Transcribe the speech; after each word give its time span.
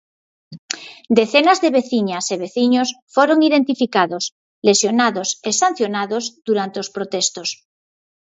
Decenas 1.19 1.59
de 1.63 1.69
veciñas 1.77 2.25
e 2.33 2.35
veciños 2.45 2.89
foron 3.15 3.39
identificados, 3.49 4.23
lesionados 4.67 5.29
e 5.49 5.51
sancionados 5.61 6.23
durante 6.47 6.77
os 6.83 6.91
protestos. 6.95 7.49